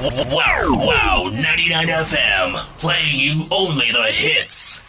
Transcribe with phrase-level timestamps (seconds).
[0.00, 4.84] Wow, wow, 99 FM, playing you only the hits.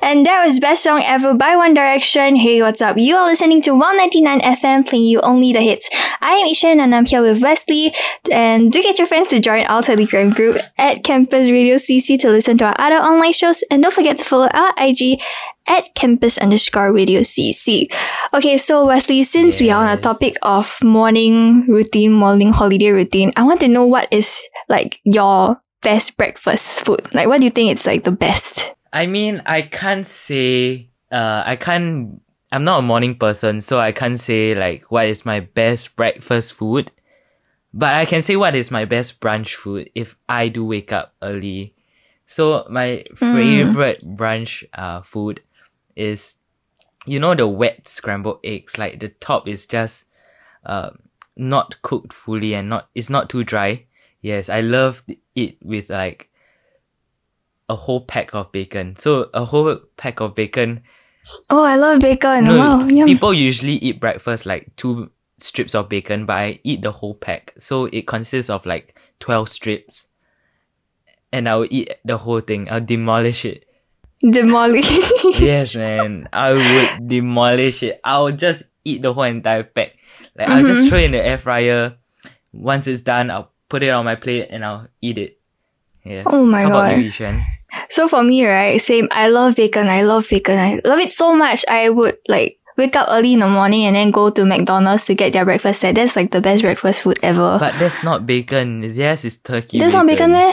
[0.00, 2.34] And that was Best Song Ever by One Direction.
[2.34, 2.98] Hey, what's up?
[2.98, 5.88] You are listening to 199 FM, playing you only the hits.
[6.20, 7.94] I am Ishan and I'm here with Wesley.
[8.32, 12.30] And do get your friends to join our Telegram group at Campus Radio CC to
[12.30, 13.62] listen to our other online shows.
[13.70, 15.20] And don't forget to follow our IG
[15.66, 17.92] at campus underscore radio CC.
[18.34, 23.32] Okay, so Wesley, since we are on a topic of morning routine, morning holiday routine,
[23.36, 27.02] I want to know what is like your best breakfast food.
[27.14, 28.74] Like, what do you think it's like the best?
[28.92, 33.92] I mean, I can't say, uh, I can't, I'm not a morning person, so I
[33.92, 36.90] can't say like what is my best breakfast food.
[37.74, 41.14] But I can say what is my best brunch food if I do wake up
[41.22, 41.74] early.
[42.26, 45.40] So my favorite brunch, uh, food
[45.96, 46.36] is,
[47.06, 48.78] you know, the wet scrambled eggs.
[48.78, 50.04] Like the top is just,
[50.64, 50.90] uh,
[51.36, 53.86] not cooked fully and not, it's not too dry.
[54.20, 55.02] Yes, I love
[55.34, 56.30] it with like
[57.68, 58.96] a whole pack of bacon.
[58.98, 60.82] So a whole pack of bacon.
[61.50, 62.44] Oh, I love bacon.
[62.44, 63.06] No, wow, yum.
[63.06, 67.54] people usually eat breakfast like two strips of bacon, but I eat the whole pack.
[67.58, 70.08] So it consists of like twelve strips,
[71.32, 72.68] and I'll eat the whole thing.
[72.70, 73.64] I'll demolish it.
[74.22, 74.88] Demolish.
[75.40, 78.00] yes, man, I would demolish it.
[78.04, 79.96] I'll just eat the whole entire pack.
[80.36, 80.88] Like I'll just mm-hmm.
[80.88, 81.96] throw it in the air fryer.
[82.52, 85.38] Once it's done, I'll put it on my plate and I'll eat it.
[86.04, 86.26] Yes.
[86.28, 87.00] Oh my How God.
[87.00, 87.10] you,
[87.88, 89.08] So for me, right, same.
[89.10, 89.88] I love bacon.
[89.88, 90.58] I love bacon.
[90.58, 91.64] I love it so much.
[91.68, 95.14] I would like wake up early in the morning and then go to McDonald's to
[95.14, 95.94] get their breakfast set.
[95.94, 97.58] That's like the best breakfast food ever.
[97.58, 98.82] But that's not bacon.
[98.82, 99.78] Yes, it's turkey.
[99.78, 100.52] That's not bacon, meh?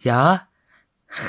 [0.00, 0.40] Yeah.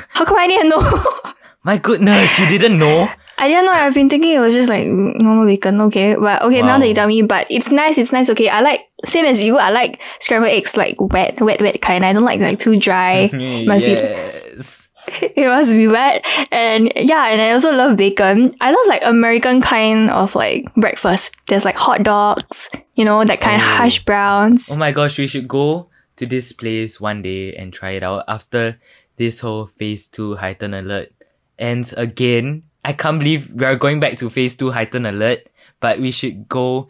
[0.09, 0.81] How come I didn't know?
[1.63, 3.09] My goodness, you didn't know?
[3.37, 3.71] I didn't know.
[3.71, 5.81] I've been thinking it was just like normal bacon.
[5.81, 6.79] Okay, but okay, now Wow.
[6.79, 7.97] that you tell me, but it's nice.
[7.97, 8.29] It's nice.
[8.29, 9.57] Okay, I like same as you.
[9.57, 12.05] I like scrambled eggs like wet, wet, wet kind.
[12.05, 13.29] I don't like like too dry.
[13.67, 14.81] Must be yes.
[15.21, 16.25] it must be wet.
[16.51, 18.49] And yeah, and I also love bacon.
[18.61, 21.35] I love like American kind of like breakfast.
[21.47, 23.71] There's like hot dogs, you know, that kind of Oh.
[23.83, 24.69] hash browns.
[24.71, 28.23] Oh my gosh, we should go to this place one day and try it out
[28.27, 28.79] after
[29.17, 31.11] this whole phase two heightened alert
[31.59, 32.63] ends again.
[32.83, 35.49] I can't believe we are going back to phase two heightened alert,
[35.79, 36.89] but we should go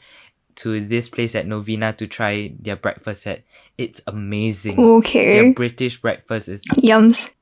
[0.57, 3.43] to this place at Novena to try their breakfast set.
[3.77, 4.79] It's amazing.
[4.79, 5.33] Okay.
[5.33, 5.51] Their Okay.
[5.53, 7.33] British breakfast is Yums.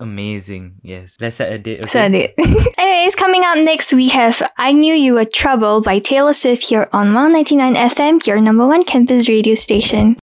[0.00, 0.74] amazing.
[0.82, 1.16] Yes.
[1.20, 1.78] Let's set a date.
[1.80, 1.88] Okay?
[1.88, 2.34] Said it.
[2.78, 6.88] Anyways, coming up next, we have I Knew You Were Trouble by Taylor Swift here
[6.92, 10.14] on 199 FM, your number one campus radio station.